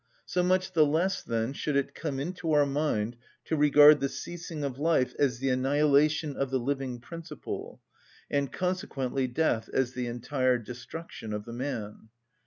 So 0.25 0.41
much 0.41 0.71
the 0.71 0.83
less, 0.83 1.21
then, 1.21 1.53
should 1.53 1.75
it 1.75 1.93
come 1.93 2.19
into 2.19 2.53
our 2.53 2.65
mind 2.65 3.17
to 3.45 3.55
regard 3.55 3.99
the 3.99 4.09
ceasing 4.09 4.63
of 4.63 4.79
life 4.79 5.13
as 5.19 5.37
the 5.37 5.49
annihilation 5.49 6.35
of 6.35 6.49
the 6.49 6.57
living 6.59 6.99
principle, 6.99 7.79
and 8.27 8.51
consequently 8.51 9.27
death 9.27 9.69
as 9.71 9.93
the 9.93 10.07
entire 10.07 10.57
destruction 10.57 11.33
of 11.33 11.45
the 11.45 11.53
man. 11.53 12.09